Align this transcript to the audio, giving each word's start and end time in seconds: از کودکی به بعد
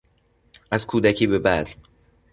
از 0.71 0.87
کودکی 0.87 1.27
به 1.27 1.39
بعد 1.39 1.67